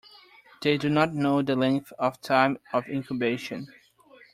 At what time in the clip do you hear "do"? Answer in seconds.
0.79-0.89